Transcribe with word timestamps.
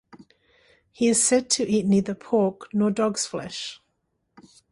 He 0.91 1.09
is 1.09 1.23
said 1.23 1.47
to 1.51 1.63
eat 1.69 1.85
neither 1.85 2.15
pork 2.15 2.73
nor 2.73 2.89
dog's 2.89 3.27
flesh. 3.27 3.79